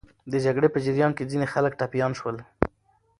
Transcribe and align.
د 0.31 0.33
جګړې 0.45 0.67
په 0.71 0.79
جریان 0.85 1.11
کې 1.17 1.29
ځینې 1.31 1.45
خلک 1.53 1.71
ټپیان 1.79 2.11
سول. 2.19 2.37